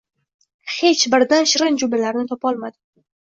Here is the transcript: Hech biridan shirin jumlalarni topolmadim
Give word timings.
Hech 0.75 1.03
biridan 1.15 1.45
shirin 1.51 1.77
jumlalarni 1.83 2.25
topolmadim 2.35 2.81